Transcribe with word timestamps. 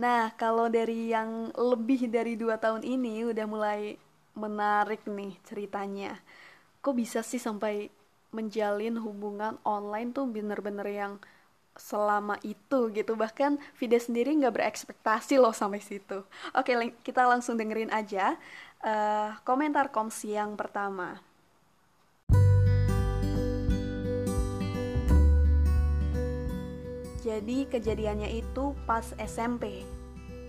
Nah, 0.00 0.32
kalau 0.40 0.72
dari 0.72 1.12
yang 1.12 1.52
lebih 1.52 2.08
dari 2.08 2.32
dua 2.32 2.56
tahun 2.56 2.80
ini 2.80 3.28
udah 3.28 3.44
mulai 3.44 4.00
menarik 4.32 5.04
nih 5.04 5.36
ceritanya. 5.44 6.16
Kok 6.80 6.96
bisa 6.96 7.20
sih 7.20 7.36
sampai 7.36 7.92
menjalin 8.32 8.96
hubungan 8.96 9.60
online 9.60 10.16
tuh 10.16 10.24
bener-bener 10.24 10.88
yang 10.88 11.12
selama 11.76 12.40
itu 12.40 12.88
gitu. 12.96 13.12
Bahkan 13.12 13.60
Vida 13.76 14.00
sendiri 14.00 14.32
nggak 14.40 14.56
berekspektasi 14.56 15.36
loh 15.36 15.52
sampai 15.52 15.84
situ. 15.84 16.24
Oke, 16.56 16.72
kita 17.04 17.28
langsung 17.28 17.60
dengerin 17.60 17.92
aja 17.92 18.40
uh, 18.80 19.36
komentar 19.44 19.92
komsi 19.92 20.32
yang 20.32 20.56
pertama. 20.56 21.20
Jadi 27.30 27.70
kejadiannya 27.70 28.26
itu 28.42 28.74
pas 28.90 29.06
SMP. 29.22 29.86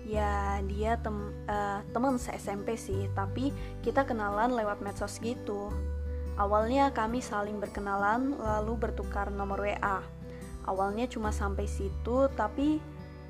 Ya 0.10 0.58
dia 0.66 0.98
tem 0.98 1.14
uh, 1.46 1.86
teman 1.94 2.18
se 2.18 2.34
SMP 2.34 2.74
sih, 2.74 3.06
tapi 3.14 3.54
kita 3.86 4.02
kenalan 4.02 4.58
lewat 4.58 4.82
medsos 4.82 5.22
gitu. 5.22 5.70
Awalnya 6.42 6.90
kami 6.90 7.22
saling 7.22 7.62
berkenalan 7.62 8.34
lalu 8.34 8.74
bertukar 8.82 9.30
nomor 9.30 9.62
WA. 9.62 10.02
Awalnya 10.66 11.06
cuma 11.06 11.30
sampai 11.30 11.70
situ, 11.70 12.26
tapi 12.34 12.82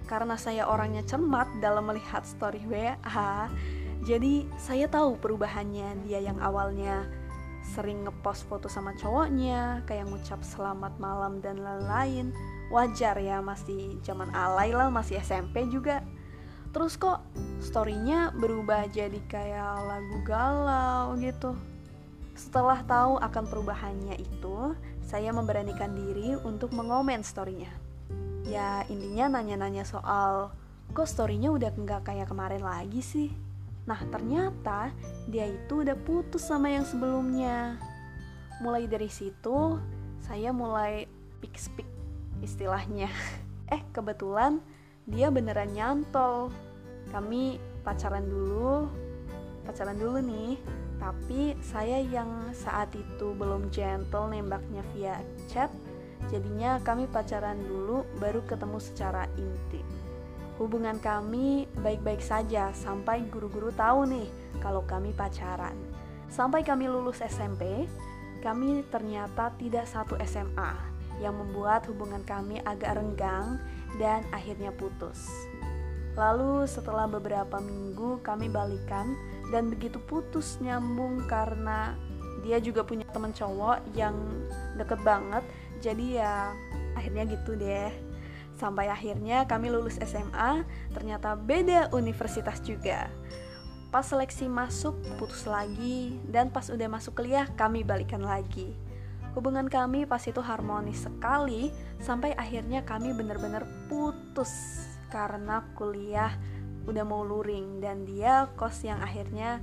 karena 0.08 0.40
saya 0.40 0.72
orangnya 0.72 1.04
cermat 1.04 1.52
dalam 1.60 1.92
melihat 1.92 2.24
story 2.24 2.64
WA, 2.64 3.52
jadi 4.02 4.48
saya 4.58 4.90
tahu 4.90 5.20
perubahannya 5.20 6.08
dia 6.08 6.24
yang 6.24 6.40
awalnya 6.42 7.06
sering 7.62 8.04
ngepost 8.04 8.50
foto 8.50 8.66
sama 8.66 8.98
cowoknya, 8.98 9.86
kayak 9.86 10.10
ngucap 10.10 10.42
selamat 10.42 10.98
malam 10.98 11.40
dan 11.40 11.62
lain-lain. 11.62 12.34
Wajar 12.74 13.16
ya, 13.22 13.40
masih 13.40 14.02
zaman 14.02 14.34
alay 14.34 14.74
lah, 14.74 14.90
masih 14.90 15.22
SMP 15.22 15.70
juga. 15.70 16.02
Terus 16.72 16.96
kok 16.96 17.20
storynya 17.60 18.32
berubah 18.32 18.88
jadi 18.88 19.20
kayak 19.28 19.76
lagu 19.86 20.18
galau 20.24 21.20
gitu. 21.20 21.52
Setelah 22.32 22.80
tahu 22.88 23.20
akan 23.20 23.44
perubahannya 23.46 24.16
itu, 24.18 24.74
saya 25.04 25.36
memberanikan 25.36 25.92
diri 25.92 26.40
untuk 26.48 26.72
mengomen 26.72 27.22
storynya. 27.22 27.70
Ya 28.48 28.88
intinya 28.88 29.38
nanya-nanya 29.38 29.84
soal, 29.84 30.56
kok 30.96 31.08
storynya 31.12 31.52
udah 31.52 31.76
nggak 31.76 32.08
kayak 32.08 32.32
kemarin 32.32 32.64
lagi 32.64 33.04
sih? 33.04 33.51
Nah, 33.92 34.08
ternyata 34.08 34.88
dia 35.28 35.52
itu 35.52 35.84
udah 35.84 36.00
putus 36.00 36.48
sama 36.48 36.72
yang 36.72 36.88
sebelumnya. 36.88 37.76
Mulai 38.64 38.88
dari 38.88 39.12
situ, 39.12 39.84
saya 40.24 40.56
mulai 40.56 41.12
pik-pik 41.44 41.88
istilahnya. 42.40 43.12
Eh, 43.72 43.80
kebetulan 43.96 44.60
dia 45.08 45.32
beneran 45.32 45.72
nyantol. 45.72 46.52
Kami 47.08 47.56
pacaran 47.88 48.28
dulu, 48.28 48.88
pacaran 49.64 49.96
dulu 49.96 50.20
nih. 50.20 50.60
Tapi 51.00 51.56
saya 51.64 52.04
yang 52.04 52.52
saat 52.52 52.92
itu 52.92 53.32
belum 53.32 53.72
gentle 53.72 54.28
nembaknya 54.28 54.84
via 54.92 55.16
chat, 55.48 55.72
jadinya 56.28 56.84
kami 56.84 57.08
pacaran 57.08 57.64
dulu 57.64 58.04
baru 58.20 58.44
ketemu 58.44 58.80
secara 58.84 59.24
intim. 59.40 59.88
Hubungan 60.62 61.02
kami 61.02 61.66
baik-baik 61.82 62.22
saja 62.22 62.70
sampai 62.78 63.26
guru-guru 63.34 63.74
tahu 63.74 64.06
nih 64.06 64.30
kalau 64.62 64.86
kami 64.86 65.10
pacaran. 65.10 65.74
Sampai 66.30 66.62
kami 66.62 66.86
lulus 66.86 67.18
SMP, 67.26 67.90
kami 68.46 68.86
ternyata 68.94 69.50
tidak 69.58 69.90
satu 69.90 70.22
SMA 70.22 70.70
yang 71.18 71.34
membuat 71.34 71.90
hubungan 71.90 72.22
kami 72.30 72.62
agak 72.62 72.94
renggang 72.94 73.58
dan 73.98 74.22
akhirnya 74.30 74.70
putus. 74.70 75.26
Lalu 76.14 76.70
setelah 76.70 77.10
beberapa 77.10 77.58
minggu 77.58 78.22
kami 78.22 78.46
balikan 78.46 79.18
dan 79.50 79.66
begitu 79.66 79.98
putus 79.98 80.62
nyambung 80.62 81.26
karena 81.26 81.98
dia 82.46 82.62
juga 82.62 82.86
punya 82.86 83.10
temen 83.10 83.34
cowok 83.34 83.82
yang 83.98 84.14
deket 84.78 85.02
banget 85.02 85.42
jadi 85.82 86.06
ya 86.22 86.34
akhirnya 86.94 87.26
gitu 87.30 87.58
deh 87.58 88.11
Sampai 88.62 88.94
akhirnya 88.94 89.50
kami 89.50 89.74
lulus 89.74 89.98
SMA, 90.06 90.62
ternyata 90.94 91.34
beda 91.34 91.90
universitas 91.98 92.62
juga. 92.62 93.10
Pas 93.90 94.06
seleksi 94.06 94.46
masuk, 94.46 94.94
putus 95.18 95.50
lagi, 95.50 96.22
dan 96.30 96.54
pas 96.54 96.70
udah 96.70 96.86
masuk 96.86 97.18
kuliah, 97.18 97.50
kami 97.58 97.82
balikan 97.82 98.22
lagi. 98.22 98.78
Hubungan 99.34 99.66
kami 99.66 100.06
pas 100.06 100.22
itu 100.30 100.38
harmonis 100.46 101.10
sekali, 101.10 101.74
sampai 101.98 102.38
akhirnya 102.38 102.86
kami 102.86 103.18
bener-bener 103.18 103.66
putus 103.90 104.54
karena 105.10 105.66
kuliah 105.74 106.38
udah 106.86 107.06
mau 107.06 107.22
luring 107.22 107.82
dan 107.82 108.06
dia 108.06 108.50
kos 108.58 108.82
yang 108.82 108.98
akhirnya 109.02 109.62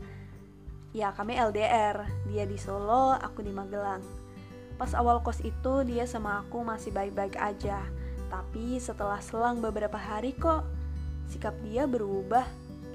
ya 0.94 1.10
kami 1.10 1.34
LDR 1.34 2.06
dia 2.31 2.44
di 2.47 2.54
Solo 2.60 3.16
aku 3.16 3.42
di 3.42 3.50
Magelang 3.50 4.04
pas 4.78 4.94
awal 4.94 5.19
kos 5.26 5.42
itu 5.42 5.82
dia 5.82 6.06
sama 6.06 6.47
aku 6.47 6.62
masih 6.62 6.94
baik-baik 6.94 7.34
aja 7.34 7.82
tapi 8.28 8.77
setelah 8.81 9.21
selang 9.21 9.61
beberapa 9.61 9.97
hari 9.97 10.37
kok 10.37 10.65
sikap 11.28 11.56
dia 11.65 11.84
berubah. 11.84 12.44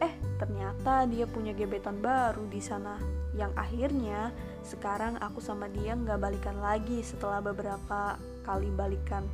Eh, 0.01 0.13
ternyata 0.41 1.05
dia 1.05 1.29
punya 1.29 1.53
gebetan 1.53 2.01
baru 2.01 2.45
di 2.49 2.61
sana. 2.61 2.97
Yang 3.37 3.51
akhirnya 3.57 4.33
sekarang 4.65 5.17
aku 5.21 5.41
sama 5.41 5.69
dia 5.69 5.93
nggak 5.93 6.21
balikan 6.21 6.57
lagi 6.61 7.01
setelah 7.05 7.41
beberapa 7.41 8.17
kali 8.45 8.69
balikan. 8.73 9.25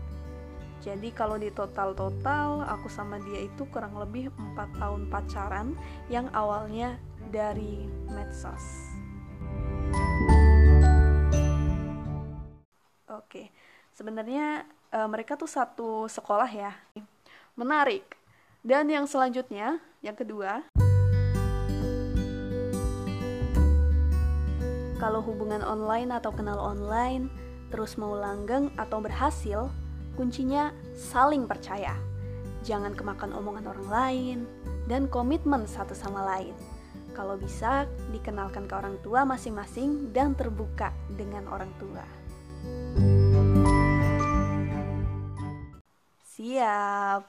Jadi 0.79 1.11
kalau 1.11 1.35
di 1.35 1.51
total-total 1.51 2.63
aku 2.63 2.87
sama 2.87 3.19
dia 3.19 3.43
itu 3.43 3.67
kurang 3.67 3.99
lebih 3.99 4.31
4 4.55 4.79
tahun 4.79 5.01
pacaran 5.11 5.75
yang 6.07 6.31
awalnya 6.31 6.95
dari 7.27 7.83
medsos. 8.07 8.63
Oke, 13.11 13.51
sebenarnya 13.99 14.63
uh, 14.95 15.11
mereka 15.11 15.35
tuh 15.35 15.51
satu 15.51 16.07
sekolah 16.07 16.47
ya. 16.47 16.71
Menarik. 17.59 18.15
Dan 18.63 18.87
yang 18.87 19.03
selanjutnya, 19.03 19.83
yang 19.99 20.15
kedua, 20.15 20.63
kalau 24.95 25.19
hubungan 25.19 25.59
online 25.63 26.15
atau 26.15 26.31
kenal 26.31 26.59
online 26.59 27.27
terus 27.71 27.99
mau 27.99 28.15
langgeng 28.15 28.71
atau 28.79 29.03
berhasil, 29.03 29.67
kuncinya 30.15 30.71
saling 30.95 31.43
percaya. 31.43 31.95
Jangan 32.63 32.95
kemakan 32.95 33.35
omongan 33.35 33.67
orang 33.67 33.87
lain 33.87 34.39
dan 34.87 35.11
komitmen 35.11 35.67
satu 35.67 35.91
sama 35.91 36.23
lain. 36.23 36.55
Kalau 37.15 37.35
bisa, 37.35 37.83
dikenalkan 38.15 38.63
ke 38.63 38.73
orang 38.79 38.95
tua 39.03 39.27
masing-masing 39.27 40.15
dan 40.15 40.35
terbuka 40.39 40.95
dengan 41.15 41.47
orang 41.51 41.71
tua. 41.79 42.03
Siap. 46.39 47.21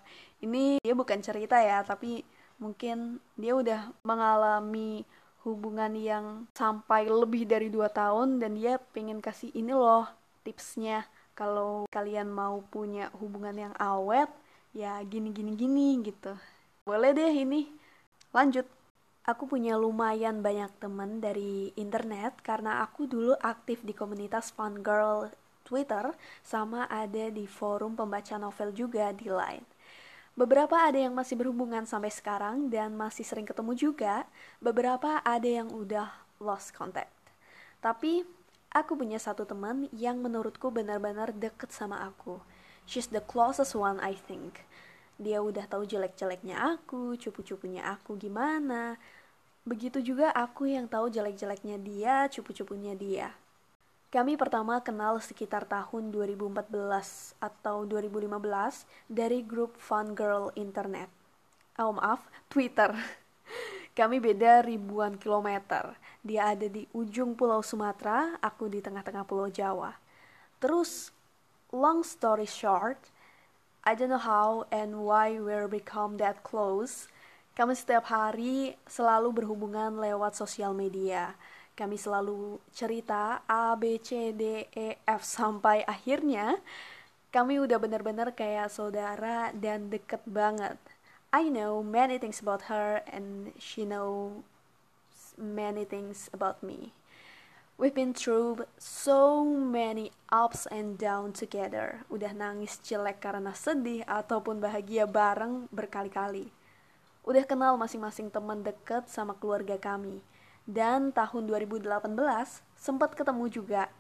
Ini 0.47 0.79
dia 0.79 0.95
bukan 0.95 1.19
cerita 1.19 1.59
ya, 1.59 1.83
tapi 1.83 2.23
mungkin 2.63 3.19
dia 3.35 3.59
udah 3.59 3.91
mengalami 4.07 5.03
hubungan 5.43 5.91
yang 5.99 6.47
sampai 6.55 7.11
lebih 7.11 7.43
dari 7.43 7.67
2 7.73 7.91
tahun 7.91 8.39
dan 8.39 8.55
dia 8.55 8.79
pengen 8.95 9.19
kasih 9.19 9.51
ini 9.51 9.75
loh 9.75 10.07
tipsnya. 10.47 11.11
Kalau 11.35 11.91
kalian 11.91 12.31
mau 12.31 12.63
punya 12.71 13.11
hubungan 13.19 13.57
yang 13.57 13.75
awet 13.83 14.31
ya 14.71 15.03
gini 15.03 15.35
gini 15.35 15.59
gini 15.59 16.07
gitu. 16.07 16.37
Boleh 16.87 17.11
deh 17.11 17.35
ini. 17.35 17.67
Lanjut. 18.31 18.69
Aku 19.27 19.45
punya 19.45 19.77
lumayan 19.77 20.41
banyak 20.41 20.71
temen 20.81 21.21
dari 21.21 21.75
internet 21.77 22.41
karena 22.41 22.81
aku 22.87 23.05
dulu 23.05 23.37
aktif 23.45 23.85
di 23.85 23.93
komunitas 23.93 24.49
fun 24.49 24.81
girl 24.81 25.29
Twitter, 25.71 26.11
sama 26.43 26.91
ada 26.91 27.31
di 27.31 27.47
forum 27.47 27.95
pembaca 27.95 28.35
novel 28.35 28.75
juga 28.75 29.15
di 29.15 29.31
Line. 29.31 29.63
Beberapa 30.35 30.83
ada 30.83 30.99
yang 30.99 31.15
masih 31.15 31.39
berhubungan 31.39 31.87
sampai 31.87 32.11
sekarang 32.11 32.67
dan 32.67 32.99
masih 32.99 33.23
sering 33.23 33.47
ketemu 33.47 33.79
juga, 33.79 34.27
beberapa 34.59 35.23
ada 35.23 35.47
yang 35.47 35.71
udah 35.71 36.11
lost 36.43 36.75
contact. 36.75 37.15
Tapi 37.79 38.27
aku 38.75 38.99
punya 38.99 39.23
satu 39.23 39.47
teman 39.47 39.87
yang 39.95 40.19
menurutku 40.19 40.75
benar-benar 40.75 41.31
deket 41.31 41.71
sama 41.71 42.03
aku. 42.03 42.43
She's 42.91 43.07
the 43.07 43.23
closest 43.23 43.79
one 43.79 44.03
I 44.03 44.19
think. 44.19 44.67
Dia 45.21 45.45
udah 45.45 45.69
tahu 45.69 45.85
jelek-jeleknya 45.85 46.57
aku, 46.57 47.15
cupu-cupunya 47.21 47.85
aku 47.87 48.17
gimana. 48.17 48.97
Begitu 49.69 50.01
juga 50.01 50.33
aku 50.33 50.73
yang 50.73 50.89
tahu 50.89 51.13
jelek-jeleknya 51.13 51.77
dia, 51.77 52.25
cupu-cupunya 52.33 52.97
dia. 52.97 53.37
Kami 54.11 54.35
pertama 54.35 54.83
kenal 54.83 55.23
sekitar 55.23 55.71
tahun 55.71 56.11
2014 56.11 56.67
atau 57.39 57.87
2015 57.87 58.83
dari 59.07 59.39
grup 59.47 59.79
Fun 59.79 60.19
Girl 60.19 60.51
Internet. 60.59 61.07
Oh 61.79 61.95
maaf, 61.95 62.19
Twitter. 62.51 62.91
Kami 63.99 64.19
beda 64.19 64.67
ribuan 64.67 65.15
kilometer. 65.15 65.95
Dia 66.27 66.59
ada 66.59 66.67
di 66.67 66.91
ujung 66.91 67.39
pulau 67.39 67.63
Sumatera, 67.63 68.35
aku 68.43 68.67
di 68.67 68.83
tengah-tengah 68.83 69.23
pulau 69.23 69.47
Jawa. 69.47 69.95
Terus, 70.59 71.15
long 71.71 72.03
story 72.03 72.51
short, 72.51 72.99
I 73.87 73.95
don't 73.95 74.11
know 74.11 74.19
how 74.19 74.67
and 74.75 75.07
why 75.07 75.39
we're 75.39 75.71
become 75.71 76.19
that 76.19 76.43
close. 76.43 77.07
Kami 77.55 77.79
setiap 77.79 78.11
hari 78.11 78.75
selalu 78.91 79.39
berhubungan 79.39 80.03
lewat 80.03 80.35
sosial 80.35 80.75
media. 80.75 81.39
Kami 81.81 81.97
selalu 81.97 82.61
cerita 82.77 83.41
A, 83.49 83.73
B, 83.73 83.97
C, 84.05 84.37
D, 84.37 84.69
E, 84.69 85.01
F 85.09 85.25
sampai 85.25 85.81
akhirnya 85.89 86.61
kami 87.33 87.57
udah 87.57 87.81
bener-bener 87.81 88.37
kayak 88.37 88.69
saudara 88.69 89.49
dan 89.57 89.89
deket 89.89 90.21
banget. 90.29 90.77
I 91.33 91.49
know 91.49 91.81
many 91.81 92.21
things 92.21 92.45
about 92.45 92.69
her 92.69 93.01
and 93.09 93.57
she 93.57 93.89
know 93.89 94.45
many 95.41 95.89
things 95.89 96.29
about 96.37 96.61
me. 96.61 96.93
We've 97.81 97.97
been 97.97 98.13
through 98.13 98.69
so 98.77 99.41
many 99.49 100.13
ups 100.29 100.69
and 100.69 101.01
down 101.01 101.33
together. 101.33 102.05
Udah 102.13 102.37
nangis 102.37 102.77
jelek 102.85 103.25
karena 103.25 103.57
sedih 103.57 104.05
ataupun 104.05 104.61
bahagia 104.61 105.09
bareng 105.09 105.65
berkali-kali. 105.73 106.53
Udah 107.25 107.49
kenal 107.49 107.81
masing-masing 107.81 108.29
teman 108.29 108.61
deket 108.61 109.09
sama 109.09 109.33
keluarga 109.33 109.81
kami. 109.81 110.21
Dan 110.71 111.11
tahun 111.11 111.51
2018 111.51 111.83
sempat 112.79 113.19
ketemu 113.19 113.51
juga. 113.51 113.91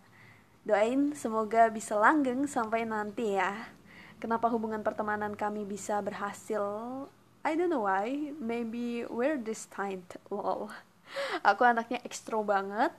Doain 0.62 1.10
semoga 1.18 1.66
bisa 1.66 1.98
langgeng 1.98 2.46
sampai 2.46 2.86
nanti 2.86 3.34
ya. 3.34 3.74
Kenapa 4.22 4.46
hubungan 4.46 4.86
pertemanan 4.86 5.34
kami 5.34 5.66
bisa 5.66 5.98
berhasil? 5.98 6.62
I 7.42 7.58
don't 7.58 7.74
know 7.74 7.90
why. 7.90 8.30
Maybe 8.38 9.02
we're 9.10 9.34
destined. 9.34 10.14
Lol. 10.30 10.70
Aku 11.42 11.66
anaknya 11.66 11.98
ekstro 12.06 12.46
banget, 12.46 12.94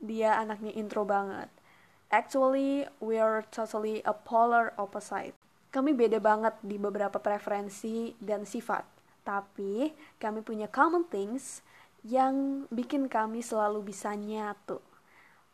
dia 0.00 0.40
anaknya 0.40 0.72
intro 0.72 1.04
banget. 1.04 1.52
Actually, 2.08 2.88
we 3.04 3.20
are 3.20 3.44
totally 3.52 4.00
a 4.08 4.16
polar 4.16 4.72
opposite. 4.80 5.36
Kami 5.68 5.92
beda 5.92 6.22
banget 6.24 6.56
di 6.64 6.80
beberapa 6.80 7.20
preferensi 7.20 8.16
dan 8.16 8.48
sifat, 8.48 8.86
tapi 9.26 9.92
kami 10.16 10.40
punya 10.40 10.70
common 10.70 11.04
things 11.10 11.60
yang 12.04 12.68
bikin 12.68 13.08
kami 13.08 13.40
selalu 13.40 13.90
bisa 13.90 14.12
nyatu. 14.12 14.78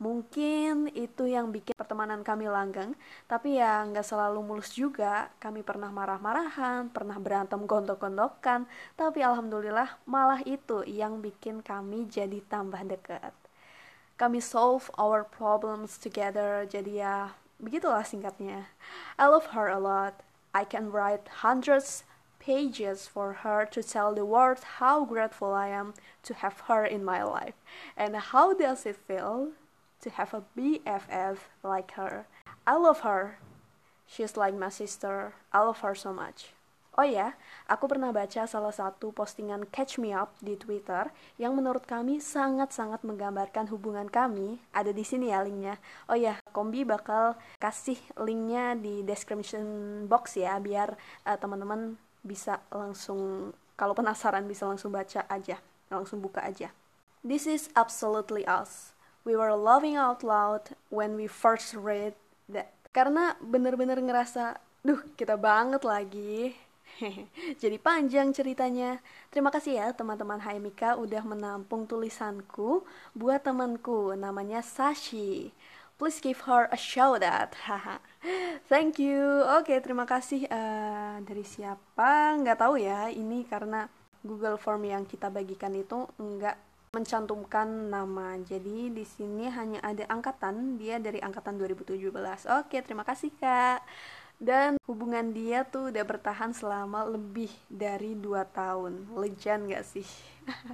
Mungkin 0.00 0.88
itu 0.96 1.28
yang 1.28 1.52
bikin 1.52 1.76
pertemanan 1.76 2.24
kami 2.24 2.48
langgeng, 2.48 2.96
tapi 3.28 3.60
ya 3.60 3.84
nggak 3.84 4.02
selalu 4.02 4.40
mulus 4.40 4.72
juga. 4.72 5.28
Kami 5.36 5.60
pernah 5.60 5.92
marah-marahan, 5.92 6.88
pernah 6.88 7.20
berantem 7.20 7.60
gontok-gontokan, 7.68 8.64
tapi 8.96 9.20
alhamdulillah 9.20 10.00
malah 10.08 10.40
itu 10.48 10.80
yang 10.88 11.20
bikin 11.20 11.60
kami 11.60 12.08
jadi 12.08 12.40
tambah 12.48 12.80
dekat. 12.80 13.36
Kami 14.16 14.40
solve 14.40 14.88
our 14.96 15.20
problems 15.20 16.00
together, 16.00 16.64
jadi 16.64 16.92
ya 16.92 17.16
begitulah 17.60 18.02
singkatnya. 18.02 18.72
I 19.20 19.28
love 19.28 19.52
her 19.52 19.68
a 19.68 19.76
lot. 19.76 20.24
I 20.56 20.64
can 20.64 20.88
write 20.90 21.44
hundreds 21.44 22.08
pages 22.40 23.06
for 23.06 23.44
her 23.44 23.68
to 23.70 23.84
tell 23.84 24.14
the 24.16 24.24
world 24.24 24.80
how 24.80 25.04
grateful 25.04 25.54
I 25.54 25.68
am 25.68 25.94
to 26.24 26.34
have 26.34 26.66
her 26.66 26.84
in 26.84 27.04
my 27.04 27.22
life. 27.22 27.54
And 27.96 28.16
how 28.16 28.54
does 28.54 28.86
it 28.86 28.96
feel 28.96 29.52
to 30.00 30.10
have 30.10 30.32
a 30.32 30.42
BFF 30.56 31.52
like 31.62 31.92
her. 31.92 32.26
I 32.66 32.76
love 32.76 33.00
her. 33.00 33.38
She's 34.08 34.36
like 34.36 34.56
my 34.56 34.72
sister. 34.72 35.34
I 35.52 35.60
love 35.60 35.80
her 35.84 35.94
so 35.94 36.12
much. 36.12 36.56
Oh 36.98 37.06
ya, 37.06 37.38
aku 37.70 37.86
pernah 37.86 38.10
baca 38.10 38.44
salah 38.50 38.74
satu 38.74 39.14
postingan 39.14 39.62
Catch 39.70 40.02
Me 40.02 40.10
Up 40.10 40.34
di 40.42 40.58
Twitter 40.58 41.14
yang 41.38 41.54
menurut 41.54 41.86
kami 41.86 42.18
sangat-sangat 42.18 43.06
menggambarkan 43.06 43.70
hubungan 43.70 44.10
kami. 44.10 44.58
Ada 44.74 44.90
di 44.90 45.06
sini 45.06 45.30
ya 45.30 45.40
linknya. 45.40 45.78
Oh 46.10 46.18
ya, 46.18 46.42
Kombi 46.50 46.82
bakal 46.82 47.38
kasih 47.62 47.96
linknya 48.18 48.74
di 48.74 49.06
description 49.06 49.64
box 50.10 50.34
ya, 50.34 50.58
biar 50.58 50.98
uh, 51.24 51.38
teman-teman 51.38 51.94
bisa 52.20 52.60
langsung, 52.70 53.52
kalau 53.74 53.92
penasaran 53.96 54.44
bisa 54.44 54.68
langsung 54.68 54.92
baca 54.92 55.24
aja, 55.26 55.58
langsung 55.88 56.20
buka 56.20 56.44
aja. 56.44 56.72
This 57.20 57.44
is 57.44 57.68
absolutely 57.76 58.48
us 58.48 58.96
we 59.24 59.36
were 59.36 59.52
laughing 59.52 59.96
out 59.96 60.24
loud 60.24 60.72
when 60.88 61.16
we 61.16 61.26
first 61.26 61.76
read 61.76 62.16
that. 62.48 62.72
Karena 62.90 63.36
bener-bener 63.38 64.00
ngerasa, 64.00 64.58
duh 64.82 65.00
kita 65.14 65.36
banget 65.36 65.84
lagi. 65.84 66.56
Jadi 67.62 67.76
panjang 67.78 68.34
ceritanya. 68.34 68.98
Terima 69.30 69.54
kasih 69.54 69.78
ya 69.78 69.86
teman-teman 69.94 70.42
Hai 70.42 70.58
Mika 70.58 70.98
udah 70.98 71.22
menampung 71.22 71.86
tulisanku 71.86 72.82
buat 73.14 73.46
temanku 73.46 74.18
namanya 74.18 74.58
Sashi. 74.64 75.54
Please 76.00 76.16
give 76.24 76.48
her 76.48 76.64
a 76.72 76.80
shout 76.80 77.20
out. 77.20 77.52
Thank 78.72 78.96
you. 78.96 79.44
Oke, 79.60 79.68
okay, 79.68 79.78
terima 79.84 80.08
kasih 80.08 80.48
uh, 80.48 81.20
dari 81.20 81.44
siapa? 81.44 82.40
Nggak 82.40 82.56
tahu 82.56 82.80
ya. 82.80 83.12
Ini 83.12 83.44
karena 83.44 83.84
Google 84.24 84.56
Form 84.56 84.88
yang 84.88 85.04
kita 85.04 85.28
bagikan 85.28 85.76
itu 85.76 86.08
nggak 86.16 86.56
mencantumkan 86.96 87.92
nama. 87.92 88.40
Jadi 88.40 88.88
di 88.88 89.04
sini 89.04 89.52
hanya 89.52 89.84
ada 89.84 90.08
angkatan, 90.08 90.80
dia 90.80 90.96
dari 90.96 91.20
angkatan 91.20 91.60
2017. 91.60 92.00
Oke, 92.64 92.80
terima 92.80 93.04
kasih 93.04 93.36
Kak. 93.36 93.84
Dan 94.40 94.80
hubungan 94.88 95.36
dia 95.36 95.68
tuh 95.68 95.92
udah 95.92 96.04
bertahan 96.08 96.56
selama 96.56 97.04
lebih 97.04 97.52
dari 97.68 98.16
2 98.16 98.40
tahun. 98.56 99.04
Legend 99.12 99.76
gak 99.76 99.84
sih? 99.84 100.08